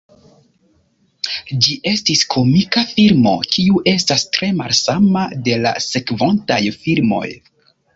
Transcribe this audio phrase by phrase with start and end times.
[1.65, 7.27] Ĝi estis komika filmo, kiu estas tre malsama de la sekvontaj filmoj.